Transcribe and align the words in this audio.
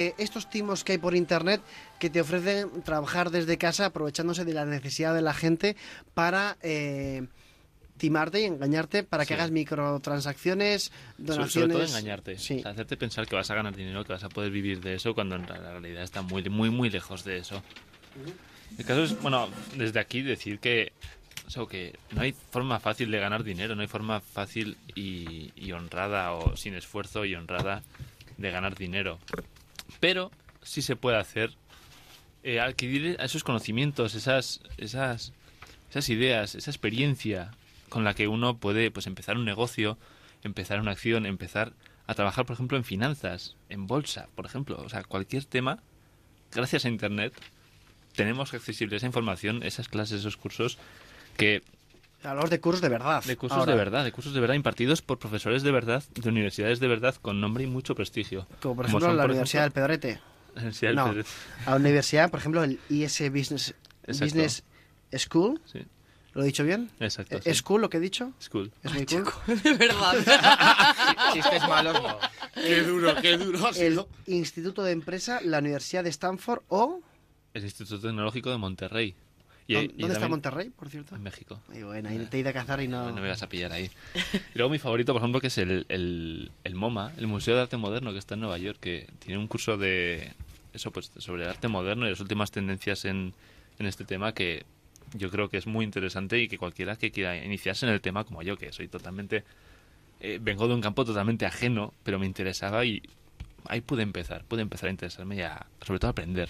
Eh, 0.00 0.14
estos 0.16 0.48
timos 0.48 0.82
que 0.82 0.92
hay 0.92 0.98
por 0.98 1.14
internet 1.14 1.60
que 1.98 2.08
te 2.08 2.22
ofrecen 2.22 2.80
trabajar 2.82 3.30
desde 3.30 3.58
casa 3.58 3.84
aprovechándose 3.84 4.46
de 4.46 4.54
la 4.54 4.64
necesidad 4.64 5.14
de 5.14 5.20
la 5.20 5.34
gente 5.34 5.76
para 6.14 6.56
eh, 6.62 7.26
timarte 7.98 8.40
y 8.40 8.44
engañarte 8.44 9.02
para 9.02 9.24
que 9.26 9.34
Sí. 9.34 9.34
hagas 9.34 9.50
microtransacciones, 9.50 10.90
donaciones. 11.18 11.52
Sobre 11.52 11.68
todo 11.68 11.84
engañarte. 11.84 12.38
Sí. 12.38 12.60
O 12.60 12.62
sea, 12.62 12.70
hacerte 12.70 12.96
pensar 12.96 13.26
que 13.26 13.36
vas 13.36 13.50
a 13.50 13.54
ganar 13.54 13.76
dinero, 13.76 14.02
que 14.02 14.14
vas 14.14 14.24
a 14.24 14.30
poder 14.30 14.50
vivir 14.50 14.80
de 14.80 14.94
eso, 14.94 15.12
cuando 15.14 15.36
en 15.36 15.46
realidad 15.46 16.02
está 16.02 16.22
muy, 16.22 16.42
muy, 16.48 16.70
muy 16.70 16.88
lejos 16.88 17.22
de 17.24 17.36
eso. 17.36 17.62
El 18.78 18.84
caso 18.86 19.02
es, 19.04 19.20
bueno, 19.20 19.50
desde 19.76 20.00
aquí 20.00 20.22
decir 20.22 20.60
que, 20.60 20.92
eso, 21.46 21.66
que 21.66 21.98
no 22.12 22.22
hay 22.22 22.32
forma 22.32 22.80
fácil 22.80 23.10
de 23.10 23.18
ganar 23.18 23.44
dinero, 23.44 23.74
no 23.74 23.82
hay 23.82 23.88
forma 23.88 24.20
fácil 24.22 24.78
y, 24.94 25.52
y 25.56 25.72
honrada, 25.72 26.32
o 26.32 26.56
sin 26.56 26.72
esfuerzo 26.74 27.26
y 27.26 27.34
honrada, 27.34 27.82
de 28.38 28.50
ganar 28.50 28.76
dinero. 28.76 29.18
Pero 30.00 30.30
sí 30.62 30.82
se 30.82 30.96
puede 30.96 31.18
hacer 31.18 31.54
eh, 32.42 32.60
adquirir 32.60 33.16
esos 33.20 33.44
conocimientos, 33.44 34.14
esas, 34.14 34.60
esas, 34.78 35.32
esas 35.90 36.08
ideas, 36.08 36.54
esa 36.54 36.70
experiencia 36.70 37.50
con 37.88 38.04
la 38.04 38.14
que 38.14 38.28
uno 38.28 38.56
puede 38.56 38.90
pues 38.90 39.06
empezar 39.06 39.36
un 39.36 39.44
negocio, 39.44 39.98
empezar 40.42 40.80
una 40.80 40.92
acción, 40.92 41.26
empezar 41.26 41.72
a 42.06 42.14
trabajar, 42.14 42.46
por 42.46 42.54
ejemplo, 42.54 42.78
en 42.78 42.84
finanzas, 42.84 43.56
en 43.68 43.86
bolsa, 43.86 44.28
por 44.34 44.46
ejemplo, 44.46 44.80
o 44.82 44.88
sea, 44.88 45.04
cualquier 45.04 45.44
tema, 45.44 45.82
gracias 46.50 46.84
a 46.84 46.88
internet 46.88 47.34
tenemos 48.14 48.52
accesible 48.54 48.96
esa 48.96 49.06
información, 49.06 49.62
esas 49.62 49.88
clases, 49.88 50.20
esos 50.20 50.36
cursos 50.36 50.78
que 51.36 51.62
Hablamos 52.22 52.50
de 52.50 52.60
cursos 52.60 52.82
de 52.82 52.88
verdad. 52.90 53.24
de 53.24 53.36
cursos 53.36 53.58
ahora, 53.58 53.72
de 53.72 53.78
verdad, 53.78 54.04
de 54.04 54.12
cursos 54.12 54.34
de 54.34 54.40
verdad 54.40 54.54
impartidos 54.54 55.00
por 55.02 55.18
profesores 55.18 55.62
de 55.62 55.70
verdad, 55.72 56.02
de 56.14 56.28
universidades 56.28 56.78
de 56.80 56.86
verdad 56.88 57.14
con 57.16 57.40
nombre 57.40 57.64
y 57.64 57.66
mucho 57.66 57.94
prestigio. 57.94 58.46
Como 58.60 58.76
por 58.76 58.86
Como 58.86 58.98
ejemplo 58.98 59.08
son, 59.08 59.16
la 59.16 59.22
por 59.22 59.30
Universidad 59.30 59.64
ejemplo, 59.66 59.82
del 59.88 59.98
Pedrete. 60.00 60.20
la 60.54 60.60
Universidad 60.60 60.88
del 60.90 60.96
No, 60.96 61.08
Pedret. 61.10 61.26
a 61.66 61.70
la 61.70 61.76
universidad, 61.76 62.30
por 62.30 62.40
ejemplo, 62.40 62.62
el 62.64 62.78
IS 62.90 63.30
Business, 63.30 63.74
Exacto. 64.04 64.24
Business 64.24 64.64
School. 65.16 65.60
Sí, 65.64 65.80
¿Lo 66.32 66.42
he 66.42 66.44
dicho 66.46 66.62
bien? 66.62 66.90
exacto. 67.00 67.38
¿Es 67.38 67.42
sí. 67.44 67.54
school 67.54 67.80
lo 67.80 67.90
que 67.90 67.96
he 67.96 68.00
dicho? 68.00 68.32
School. 68.40 68.70
¿Es 68.84 68.92
muy 68.92 69.04
cool? 69.06 69.24
De 69.64 69.72
verdad. 69.74 70.14
Chistes 71.32 71.62
malos 71.68 72.00
no. 72.00 72.18
Qué 72.54 72.82
duro, 72.82 73.14
qué 73.20 73.36
duro 73.36 73.66
ha 73.66 73.70
El 73.70 73.74
sido. 73.74 74.08
Instituto 74.26 74.84
de 74.84 74.92
Empresa, 74.92 75.40
la 75.42 75.58
Universidad 75.58 76.04
de 76.04 76.10
Stanford 76.10 76.60
o... 76.68 77.00
El 77.52 77.64
Instituto 77.64 77.98
Tecnológico 78.00 78.50
de 78.50 78.58
Monterrey. 78.58 79.16
Y- 79.78 79.86
¿Dónde 79.88 80.04
y 80.06 80.10
está 80.10 80.28
Monterrey, 80.28 80.70
por 80.70 80.88
cierto? 80.88 81.14
En 81.14 81.22
México. 81.22 81.60
Ay, 81.72 81.82
bueno, 81.82 82.08
ahí 82.08 82.18
te 82.30 82.36
he 82.36 82.40
ido 82.40 82.50
a 82.50 82.52
cazar 82.52 82.80
y 82.80 82.88
no... 82.88 83.10
No 83.10 83.20
me 83.20 83.28
vas 83.28 83.42
a 83.42 83.48
pillar 83.48 83.72
ahí. 83.72 83.90
Y 84.54 84.58
luego 84.58 84.70
mi 84.70 84.78
favorito, 84.78 85.12
por 85.12 85.20
ejemplo, 85.22 85.40
que 85.40 85.46
es 85.48 85.58
el, 85.58 85.86
el, 85.88 86.50
el 86.64 86.74
MoMA, 86.74 87.12
el 87.16 87.26
Museo 87.26 87.54
de 87.56 87.62
Arte 87.62 87.76
Moderno, 87.76 88.12
que 88.12 88.18
está 88.18 88.34
en 88.34 88.40
Nueva 88.40 88.58
York, 88.58 88.78
que 88.80 89.06
tiene 89.20 89.38
un 89.38 89.46
curso 89.46 89.76
de 89.76 90.32
eso, 90.72 90.90
pues 90.90 91.10
sobre 91.18 91.46
arte 91.48 91.68
moderno 91.68 92.06
y 92.06 92.10
las 92.10 92.20
últimas 92.20 92.50
tendencias 92.50 93.04
en, 93.04 93.32
en 93.78 93.86
este 93.86 94.04
tema 94.04 94.32
que 94.34 94.64
yo 95.14 95.30
creo 95.30 95.48
que 95.48 95.56
es 95.56 95.66
muy 95.66 95.84
interesante 95.84 96.38
y 96.40 96.46
que 96.48 96.58
cualquiera 96.58 96.96
que 96.96 97.10
quiera 97.10 97.36
iniciarse 97.36 97.86
en 97.86 97.92
el 97.92 98.00
tema, 98.00 98.24
como 98.24 98.42
yo, 98.42 98.56
que 98.56 98.72
soy 98.72 98.88
totalmente... 98.88 99.44
eh, 100.20 100.38
vengo 100.40 100.68
de 100.68 100.74
un 100.74 100.80
campo 100.80 101.04
totalmente 101.04 101.46
ajeno, 101.46 101.92
pero 102.04 102.18
me 102.18 102.26
interesaba 102.26 102.84
y 102.84 103.02
ahí 103.66 103.80
pude 103.80 104.02
empezar, 104.02 104.44
pude 104.44 104.62
empezar 104.62 104.88
a 104.88 104.90
interesarme 104.92 105.36
y 105.36 105.40
a, 105.42 105.66
sobre 105.84 105.98
todo 106.00 106.08
a 106.08 106.12
aprender. 106.12 106.48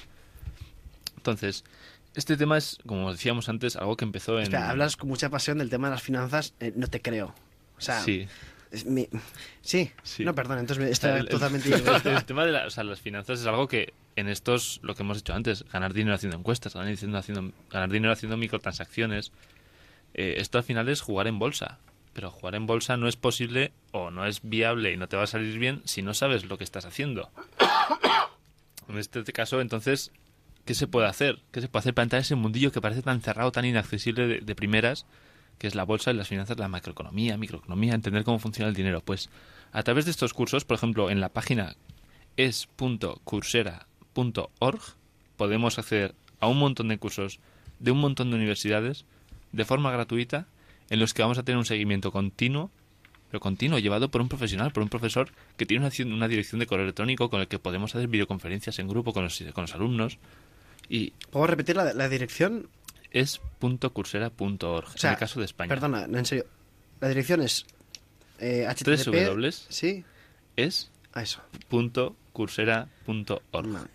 Entonces, 1.17 1.65
este 2.15 2.37
tema 2.37 2.59
es, 2.59 2.79
como 2.87 3.11
decíamos 3.13 3.49
antes, 3.49 3.77
algo 3.77 3.97
que 3.97 4.05
empezó 4.05 4.37
en... 4.39 4.45
Espera, 4.45 4.71
hablas 4.71 4.97
con 4.97 5.09
mucha 5.09 5.29
pasión 5.31 5.59
del 5.59 5.71
tema 5.71 5.89
de 5.89 5.93
las 5.95 6.03
finanzas, 6.03 6.55
eh, 6.61 6.73
no 6.77 6.87
te 6.89 7.01
creo. 7.01 7.35
O 7.79 7.81
sea, 7.81 8.01
Sí. 8.03 8.27
mi- 8.87 9.09
sí. 9.63 9.91
Sí. 10.03 10.25
No, 10.25 10.35
perdón, 10.35 10.59
entonces 10.59 10.85
me- 10.85 10.91
está 10.91 11.15
el- 11.15 11.21
el- 11.23 11.29
totalmente... 11.29 11.71
el 12.11 12.25
tema 12.25 12.45
de 12.45 12.53
la- 12.53 12.67
o 12.67 12.71
sea, 12.71 12.85
las 12.85 13.01
finanzas 13.01 13.41
es 13.41 13.47
algo 13.47 13.69
que 13.69 13.93
en 14.17 14.29
estos, 14.29 14.81
lo 14.83 14.95
que 14.95 15.03
hemos 15.03 15.19
hecho 15.19 15.35
antes, 15.35 15.65
ganar 15.73 15.93
dinero 15.95 16.15
haciendo 16.15 16.37
encuestas, 16.37 16.75
ganar 16.75 16.95
dinero 16.97 17.19
haciendo, 17.19 17.53
ganar 17.71 17.91
dinero 17.91 18.13
haciendo 18.13 18.37
microtransacciones, 18.37 19.33
eh, 20.15 20.35
esto 20.39 20.59
al 20.59 20.65
final 20.65 20.89
es 20.89 21.01
jugar 21.01 21.27
en 21.27 21.39
bolsa. 21.39 21.79
Pero 22.13 22.33
jugar 22.33 22.57
en 22.57 22.67
bolsa 22.67 22.97
no 22.97 23.07
es 23.07 23.15
posible 23.15 23.71
o 23.93 24.11
no 24.11 24.27
es 24.27 24.41
viable 24.43 24.93
y 24.93 24.97
no 24.97 25.07
te 25.09 25.17
va 25.17 25.23
a 25.23 25.27
salir 25.29 25.57
bien 25.61 25.81
si 25.85 26.03
no 26.03 26.13
sabes 26.13 26.45
lo 26.45 26.59
que 26.59 26.65
estás 26.65 26.85
haciendo. 26.85 27.31
En 28.89 28.99
este 28.99 29.33
caso, 29.33 29.61
entonces, 29.61 30.11
¿qué 30.71 30.75
se 30.77 30.87
puede 30.87 31.09
hacer? 31.09 31.41
¿Qué 31.51 31.61
se 31.61 31.67
puede 31.67 31.81
hacer 31.81 31.95
para 31.95 32.05
entrar 32.05 32.21
en 32.21 32.23
ese 32.23 32.37
mundillo 32.37 32.71
que 32.71 32.81
parece 32.81 33.03
tan 33.03 33.21
cerrado, 33.23 33.51
tan 33.51 33.65
inaccesible 33.65 34.41
de, 34.41 34.55
primeras, 34.55 35.05
que 35.59 35.67
es 35.67 35.75
la 35.75 35.83
bolsa 35.83 36.13
y 36.13 36.15
las 36.15 36.29
finanzas, 36.29 36.61
la 36.61 36.69
macroeconomía, 36.69 37.37
microeconomía, 37.37 37.93
entender 37.93 38.23
cómo 38.23 38.39
funciona 38.39 38.69
el 38.69 38.77
dinero? 38.77 39.01
Pues 39.01 39.31
a 39.73 39.83
través 39.83 40.05
de 40.05 40.13
estos 40.13 40.33
cursos, 40.33 40.65
por 40.65 40.77
ejemplo, 40.77 41.11
en 41.11 41.19
la 41.19 41.29
página 41.29 41.75
es.coursera.org 42.37 44.81
podemos 45.37 45.77
acceder 45.77 46.15
a 46.39 46.47
un 46.47 46.61
montón 46.61 46.87
de 46.87 46.99
cursos 46.99 47.41
de 47.81 47.91
un 47.91 47.99
montón 47.99 48.31
de 48.31 48.37
universidades 48.37 49.07
de 49.51 49.65
forma 49.65 49.91
gratuita 49.91 50.47
en 50.89 51.01
los 51.01 51.15
que 51.15 51.23
vamos 51.23 51.39
a 51.39 51.43
tener 51.43 51.59
un 51.59 51.65
seguimiento 51.65 52.13
continuo, 52.13 52.71
pero 53.29 53.41
continuo, 53.41 53.81
llevado 53.81 54.09
por 54.09 54.21
un 54.21 54.29
profesional, 54.29 54.71
por 54.71 54.85
un 54.85 54.89
profesor 54.89 55.33
que 55.57 55.67
tiene 55.67 55.91
una, 56.05 56.29
dirección 56.29 56.61
de 56.61 56.67
correo 56.67 56.85
electrónico 56.85 57.29
con 57.29 57.41
el 57.41 57.49
que 57.49 57.59
podemos 57.59 57.97
hacer 57.97 58.07
videoconferencias 58.07 58.79
en 58.79 58.87
grupo 58.87 59.13
con 59.13 59.25
los 59.25 59.75
alumnos 59.75 60.21
y 60.91 61.13
¿Puedo 61.31 61.47
repetir 61.47 61.77
la, 61.77 61.95
la 61.95 62.09
dirección? 62.09 62.69
es.coursera.org 63.13 64.89
O 64.95 64.99
sea, 64.99 65.11
en 65.11 65.15
el 65.15 65.19
caso 65.19 65.41
de 65.41 65.47
España. 65.47 65.69
Perdona, 65.69 66.07
no, 66.07 66.19
en 66.19 66.27
serio. 66.27 66.45
La 67.01 67.09
dirección 67.09 67.41
es... 67.41 67.65
Eh, 68.39 68.67
HTTP... 68.69 69.51
Sí, 69.69 70.05
Es 70.57 70.91
a 71.13 71.23
eso. 71.23 71.43
.coursera.org. 72.33 73.73
Vale. 73.73 73.89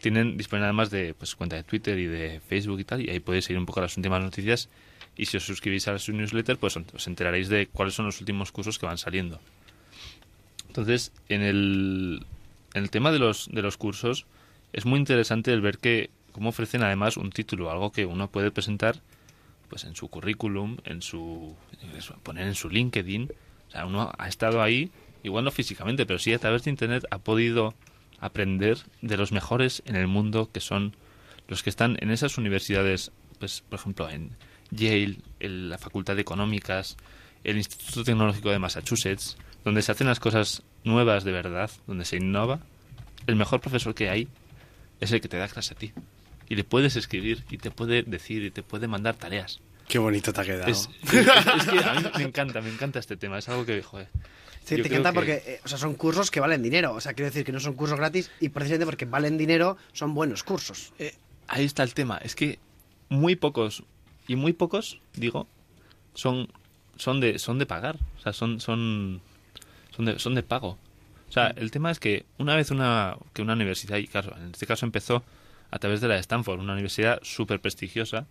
Tienen 0.00 0.36
disponible 0.36 0.66
además 0.66 0.90
de 0.90 1.14
pues, 1.14 1.34
cuenta 1.34 1.56
de 1.56 1.64
Twitter 1.64 1.98
y 1.98 2.06
de 2.06 2.40
Facebook 2.40 2.80
y 2.80 2.84
tal, 2.84 3.00
y 3.00 3.10
ahí 3.10 3.20
podéis 3.20 3.46
seguir 3.46 3.58
un 3.58 3.66
poco 3.66 3.80
las 3.80 3.96
últimas 3.96 4.22
noticias. 4.22 4.68
Y 5.16 5.26
si 5.26 5.36
os 5.36 5.44
suscribís 5.44 5.88
a 5.88 5.98
su 5.98 6.12
newsletter, 6.12 6.56
pues 6.56 6.76
os 6.76 7.06
enteraréis 7.08 7.48
de 7.48 7.66
cuáles 7.66 7.94
son 7.94 8.06
los 8.06 8.20
últimos 8.20 8.52
cursos 8.52 8.78
que 8.78 8.86
van 8.86 8.98
saliendo. 8.98 9.40
Entonces, 10.68 11.12
en 11.28 11.42
el, 11.42 12.24
en 12.74 12.82
el 12.84 12.90
tema 12.90 13.10
de 13.10 13.18
los, 13.18 13.48
de 13.50 13.62
los 13.62 13.76
cursos, 13.76 14.26
es 14.72 14.86
muy 14.86 14.98
interesante 14.98 15.52
el 15.52 15.60
ver 15.60 15.78
que 15.78 16.10
cómo 16.32 16.50
ofrecen 16.50 16.82
además 16.82 17.16
un 17.16 17.30
título, 17.30 17.70
algo 17.70 17.92
que 17.92 18.06
uno 18.06 18.30
puede 18.30 18.50
presentar 18.50 19.00
pues 19.68 19.84
en 19.84 19.94
su 19.94 20.08
currículum, 20.08 20.78
en 20.84 21.02
su 21.02 21.54
poner 22.22 22.46
en 22.46 22.54
su 22.54 22.70
LinkedIn. 22.70 23.30
O 23.68 23.70
sea, 23.70 23.86
uno 23.86 24.10
ha 24.16 24.28
estado 24.28 24.62
ahí, 24.62 24.90
igual 25.22 25.44
no 25.44 25.50
físicamente, 25.50 26.06
pero 26.06 26.18
sí 26.18 26.32
a 26.32 26.38
través 26.38 26.64
de 26.64 26.70
internet 26.70 27.04
ha 27.10 27.18
podido 27.18 27.74
aprender 28.20 28.78
de 29.02 29.16
los 29.16 29.30
mejores 29.30 29.82
en 29.86 29.96
el 29.96 30.06
mundo 30.06 30.50
que 30.52 30.60
son 30.60 30.96
los 31.48 31.62
que 31.62 31.70
están 31.70 31.96
en 32.00 32.10
esas 32.10 32.38
universidades, 32.38 33.12
pues 33.38 33.62
por 33.68 33.78
ejemplo 33.78 34.08
en 34.08 34.36
Yale, 34.70 35.18
en 35.40 35.70
la 35.70 35.78
Facultad 35.78 36.14
de 36.14 36.22
Económicas, 36.22 36.96
el 37.44 37.56
Instituto 37.56 38.04
Tecnológico 38.04 38.50
de 38.50 38.58
Massachusetts, 38.58 39.36
donde 39.64 39.82
se 39.82 39.92
hacen 39.92 40.06
las 40.06 40.20
cosas 40.20 40.62
nuevas 40.84 41.24
de 41.24 41.32
verdad, 41.32 41.70
donde 41.86 42.04
se 42.04 42.16
innova. 42.16 42.60
El 43.26 43.36
mejor 43.36 43.60
profesor 43.60 43.94
que 43.94 44.10
hay 44.10 44.28
es 45.00 45.12
el 45.12 45.20
que 45.20 45.28
te 45.28 45.36
da 45.36 45.48
clase 45.48 45.74
a 45.74 45.76
ti. 45.76 45.92
Y 46.48 46.54
le 46.56 46.64
puedes 46.64 46.96
escribir, 46.96 47.44
y 47.50 47.58
te 47.58 47.70
puede 47.70 48.02
decir, 48.02 48.42
y 48.42 48.50
te 48.50 48.62
puede 48.62 48.88
mandar 48.88 49.16
tareas. 49.16 49.60
Qué 49.86 49.98
bonito 49.98 50.32
te 50.32 50.40
ha 50.40 50.44
quedado. 50.44 50.70
Es, 50.70 50.88
es- 51.04 51.12
es 51.14 51.64
que 51.66 51.78
a 51.78 51.94
mí 51.94 52.08
me 52.18 52.22
encanta, 52.24 52.60
me 52.60 52.70
encanta 52.70 52.98
este 52.98 53.16
tema. 53.16 53.38
Es 53.38 53.48
algo 53.48 53.64
que, 53.66 53.82
joder. 53.82 54.08
Sí, 54.64 54.76
yo 54.76 54.82
te 54.82 54.88
encanta 54.88 55.10
que- 55.10 55.14
porque 55.14 55.32
eh, 55.46 55.60
o 55.64 55.68
sea, 55.68 55.78
son 55.78 55.94
cursos 55.94 56.30
que 56.30 56.40
valen 56.40 56.62
dinero. 56.62 56.92
O 56.94 57.00
sea, 57.00 57.14
quiero 57.14 57.30
decir 57.30 57.44
que 57.44 57.52
no 57.52 57.60
son 57.60 57.74
cursos 57.74 57.98
gratis 57.98 58.30
y 58.40 58.48
precisamente 58.50 58.84
porque 58.86 59.04
valen 59.06 59.38
dinero 59.38 59.76
son 59.92 60.12
buenos 60.14 60.42
cursos. 60.42 60.92
Eh, 60.98 61.14
ahí 61.46 61.64
está 61.64 61.82
el 61.82 61.94
tema. 61.94 62.18
Es 62.18 62.34
que 62.34 62.58
muy 63.08 63.34
pocos, 63.36 63.82
y 64.26 64.36
muy 64.36 64.52
pocos, 64.52 65.00
digo, 65.14 65.46
son, 66.14 66.48
son, 66.96 67.20
de, 67.20 67.38
son 67.38 67.58
de 67.58 67.64
pagar. 67.64 67.96
O 68.18 68.20
sea, 68.22 68.32
son, 68.34 68.60
son, 68.60 69.22
son, 69.96 70.04
de, 70.04 70.18
son 70.18 70.34
de 70.34 70.42
pago. 70.42 70.78
O 71.28 71.32
sea, 71.32 71.48
el 71.56 71.70
tema 71.70 71.90
es 71.90 72.00
que 72.00 72.24
una 72.38 72.56
vez 72.56 72.70
una, 72.70 73.16
que 73.32 73.42
una 73.42 73.52
universidad, 73.52 73.98
y 73.98 74.06
claro, 74.06 74.34
en 74.36 74.50
este 74.50 74.66
caso 74.66 74.86
empezó 74.86 75.22
a 75.70 75.78
través 75.78 76.00
de 76.00 76.08
la 76.08 76.14
de 76.14 76.20
Stanford, 76.20 76.60
una 76.60 76.72
universidad 76.72 77.20
súper 77.22 77.60
prestigiosa, 77.60 78.26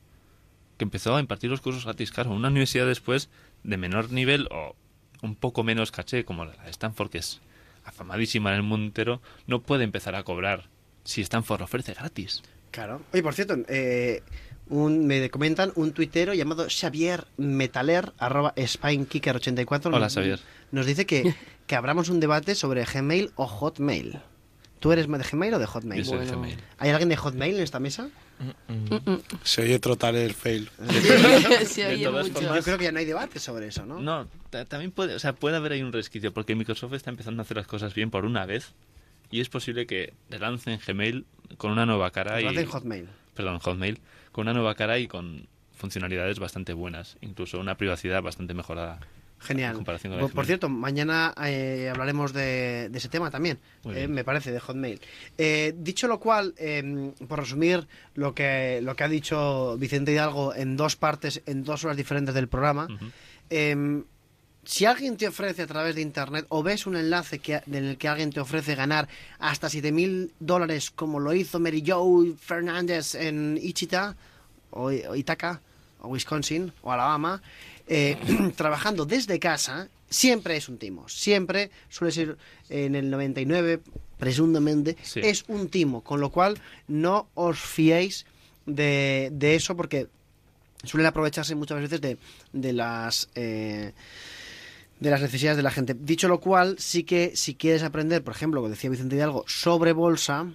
que 0.78 0.84
empezó 0.84 1.16
a 1.16 1.20
impartir 1.20 1.50
los 1.50 1.62
cursos 1.62 1.86
gratis. 1.86 2.12
Claro, 2.12 2.32
una 2.32 2.50
universidad 2.50 2.88
después 2.88 3.30
de 3.64 3.78
menor 3.78 4.12
nivel 4.12 4.48
o 4.52 4.76
un 5.22 5.36
poco 5.36 5.64
menos 5.64 5.92
caché, 5.92 6.26
como 6.26 6.46
la 6.46 6.64
de 6.64 6.70
Stanford, 6.70 7.10
que 7.10 7.18
es 7.20 7.42
afamadísima 7.84 8.52
en 8.52 8.58
el 8.58 8.64
mundo 8.64 8.86
entero, 8.88 9.22
no 9.48 9.62
puede 9.62 9.84
empezar 9.84 10.16
a 10.16 10.24
cobrar 10.24 10.66
si 11.04 11.22
Stanford 11.22 11.62
ofrece 11.62 11.94
gratis. 11.94 12.44
Claro. 12.72 13.02
Oye, 13.14 13.24
por 13.24 13.34
cierto, 13.34 13.56
eh, 13.70 14.22
un, 14.70 15.06
me 15.08 15.30
comentan 15.30 15.72
un 15.76 15.92
tuitero 15.92 16.34
llamado 16.34 16.68
Xavier 16.70 17.26
Metaler, 17.38 18.12
arroba 18.18 18.54
SpineKicker84. 18.56 19.86
Hola, 19.88 20.00
nos- 20.00 20.14
Xavier. 20.14 20.40
Nos 20.72 20.86
dice 20.86 21.06
que, 21.06 21.34
que 21.66 21.76
abramos 21.76 22.10
un 22.10 22.20
debate 22.20 22.56
sobre 22.56 22.84
Gmail 22.86 23.32
o 23.36 23.48
Hotmail. 23.48 24.20
¿Tú 24.80 24.92
eres 24.92 25.08
de 25.08 25.18
Gmail 25.18 25.54
o 25.56 25.60
de 25.60 25.66
Hotmail? 25.66 26.04
Yo 26.04 26.10
soy 26.12 26.26
de 26.26 26.32
Gmail. 26.32 26.58
¿Hay 26.78 26.90
alguien 26.92 27.10
de 27.10 27.16
Hotmail 27.16 27.56
en 27.56 27.64
esta 27.64 27.80
mesa? 27.80 28.10
Se 29.44 29.64
oye 29.64 29.80
trotar 29.80 30.14
el 30.16 30.34
fail. 30.34 30.70
Se 31.66 31.88
oye 31.88 32.10
mucho. 32.10 32.32
formas- 32.34 32.56
Yo 32.58 32.64
creo 32.64 32.78
que 32.78 32.84
ya 32.84 32.92
no 32.92 33.00
hay 33.00 33.06
debate 33.06 33.40
sobre 33.40 33.68
eso, 33.68 33.86
¿no? 33.86 34.00
No, 34.00 34.28
ta- 34.52 34.66
también 34.66 34.92
puede, 34.92 35.16
o 35.16 35.20
sea, 35.20 35.34
puede 35.34 35.56
haber 35.58 35.72
ahí 35.72 35.82
un 35.82 35.92
resquicio, 35.94 36.32
porque 36.34 36.54
Microsoft 36.56 36.94
está 36.94 37.10
empezando 37.10 37.42
a 37.42 37.44
hacer 37.44 37.58
las 37.58 37.66
cosas 37.68 37.96
bien 37.96 38.12
por 38.12 38.26
una 38.26 38.46
vez 38.46 38.74
y 39.32 39.42
es 39.42 39.50
posible 39.50 39.88
que 39.88 40.14
relancen 40.30 40.80
Gmail 40.86 41.26
con 41.58 41.72
una 41.72 41.86
nueva 41.88 42.12
cara 42.12 42.40
Lo 42.40 42.52
y 42.52 42.66
Hotmail. 42.66 43.08
Perdón, 43.38 43.60
Hotmail 43.60 44.00
con 44.32 44.44
una 44.44 44.54
nueva 44.54 44.76
cara 44.76 45.00
y 45.00 45.08
con 45.08 45.48
funcionalidades 45.74 46.40
bastante 46.40 46.74
buenas, 46.74 47.18
incluso 47.22 47.60
una 47.60 47.78
privacidad 47.78 48.22
bastante 48.22 48.54
mejorada. 48.54 49.00
Genial. 49.40 49.72
En 49.72 49.76
comparación 49.78 50.20
con 50.20 50.32
por, 50.32 50.46
cierto, 50.48 50.68
mañana 50.68 51.32
eh, 51.46 51.90
hablaremos 51.92 52.34
de, 52.34 52.90
de 52.90 52.98
ese 52.98 53.08
tema 53.08 53.30
también, 53.30 53.60
eh, 53.86 54.08
me 54.08 54.24
parece, 54.24 54.52
de 54.52 54.60
Hotmail. 54.60 55.00
Eh, 55.38 55.76
dicho 55.78 56.08
lo 56.08 56.20
cual, 56.20 56.56
eh, 56.58 57.12
por 57.28 57.40
resumir 57.40 57.88
lo 58.16 58.34
que, 58.34 58.80
lo 58.82 58.96
que 58.96 59.04
ha 59.04 59.08
dicho 59.08 59.78
Vicente 59.78 60.12
Hidalgo 60.12 60.56
en 60.56 60.76
dos 60.76 60.96
partes, 60.96 61.44
en 61.46 61.64
dos 61.64 61.86
horas 61.86 61.98
diferentes 61.98 62.34
del 62.34 62.48
programa, 62.48 62.86
Ujú. 62.86 63.06
eh, 63.52 64.04
si 64.68 64.84
alguien 64.86 65.16
te 65.16 65.28
ofrece 65.30 65.62
a 65.62 65.68
través 65.68 65.96
de 65.96 66.02
Internet 66.02 66.46
o 66.50 66.62
ves 66.62 66.86
un 66.88 66.98
enlace 66.98 67.40
que, 67.40 67.62
en 67.66 67.74
el 67.86 67.98
que 67.98 68.08
alguien 68.10 68.32
te 68.32 68.42
ofrece 68.42 68.76
ganar 68.76 69.08
hasta 69.40 69.68
7.000 69.70 70.32
dólares 70.42 70.92
como 70.92 71.20
lo 71.22 71.34
hizo 71.34 71.58
Mary 71.60 71.82
Joe 71.88 72.34
Fernández 72.38 73.16
en 73.16 73.58
Ichita 73.62 74.18
o, 74.72 74.92
Ithaca 74.92 75.62
o 76.02 76.10
Wisconsin 76.10 76.74
o 76.82 76.92
Alabama, 76.92 77.42
eh, 77.88 78.18
trabajando 78.58 79.06
desde 79.06 79.40
casa, 79.40 79.88
siempre 80.10 80.58
es 80.58 80.68
un 80.68 80.78
timo. 80.78 81.08
Siempre 81.08 81.72
suele 81.90 82.12
ser 82.12 82.38
en 82.70 82.96
el 82.96 83.10
99, 83.10 83.80
presuntamente, 84.20 84.98
Sí. 85.02 85.22
es 85.24 85.46
un 85.48 85.70
timo. 85.70 86.02
Con 86.04 86.20
lo 86.20 86.30
cual, 86.30 86.60
no 86.90 87.30
os 87.36 87.58
fiéis 87.58 88.26
de, 88.66 89.30
de 89.32 89.56
eso 89.56 89.78
porque 89.78 90.08
suelen 90.84 91.08
aprovecharse 91.08 91.56
muchas 91.56 91.80
veces 91.80 92.02
de, 92.02 92.18
de 92.52 92.74
las 92.74 93.30
eh, 93.36 93.94
de 95.00 95.10
las 95.10 95.22
necesidades 95.22 95.58
de 95.58 95.64
la 95.64 95.72
gente. 95.72 95.94
Dicho 95.94 96.28
lo 96.28 96.40
cual, 96.40 96.76
sí 96.80 97.04
que 97.04 97.32
si 97.36 97.56
quieres 97.56 97.84
aprender, 97.84 98.24
por 98.24 98.34
ejemplo, 98.34 98.62
como 98.62 98.70
decía 98.70 98.90
Vicente 98.90 99.16
Hidalgo, 99.16 99.44
sobre 99.48 99.94
bolsa, 99.94 100.48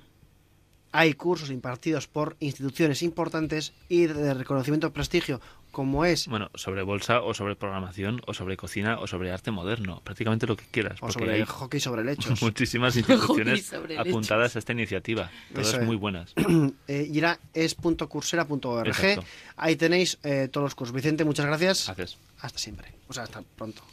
hay 0.93 1.15
cursos 1.15 1.50
impartidos 1.50 2.06
por 2.06 2.37
instituciones 2.39 3.03
importantes 3.03 3.73
y 3.89 4.06
de 4.06 4.35
reconocimiento 4.35 4.93
prestigio, 4.93 5.41
como 5.71 6.05
es 6.05 6.29
Bueno, 6.29 6.50
sobre 6.55 6.83
bolsa 6.83 7.23
o 7.23 7.33
sobre 7.33 7.56
programación 7.56 8.21
o 8.27 8.35
sobre 8.35 8.59
cocina 8.59 8.99
o 9.00 9.06
sobre 9.06 9.33
arte 9.33 9.50
moderno, 9.50 10.03
prácticamente 10.05 10.47
lo 10.47 10.56
que 10.56 10.65
quieras, 10.71 10.99
o 11.00 11.11
sobre 11.11 11.33
hay 11.33 11.44
hockey 11.44 11.81
sobre 11.81 12.05
lechos. 12.05 12.43
muchísimas 12.43 12.94
instituciones 12.99 13.73
apuntadas 13.99 14.55
a 14.55 14.59
esta 14.59 14.73
iniciativa, 14.73 15.31
todas 15.53 15.75
es. 15.75 15.83
muy 15.83 15.97
buenas. 15.97 16.35
eh, 16.89 17.09
y 17.11 17.19
era 17.19 17.41
es.cursera.org. 17.55 18.87
Exacto. 18.87 19.25
Ahí 19.56 19.77
tenéis 19.77 20.19
eh, 20.23 20.49
todos 20.53 20.67
los 20.67 20.75
cursos. 20.75 20.94
Vicente, 20.94 21.25
muchas 21.25 21.47
gracias. 21.47 21.89
Haces. 21.89 22.19
Hasta 22.41 22.59
siempre. 22.59 22.93
O 23.09 23.15
sea, 23.15 23.23
hasta 23.23 23.43
pronto. 23.56 23.83